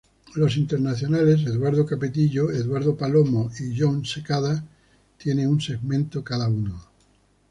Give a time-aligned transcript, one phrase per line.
[0.33, 4.65] Los internacionales Eduardo Capetillo, Eduardo Palomo y Jon Secada
[5.19, 6.83] tienen un segmento cada uno.